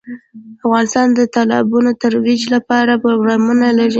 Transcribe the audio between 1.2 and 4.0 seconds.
تالابونو د ترویج لپاره پروګرامونه لري.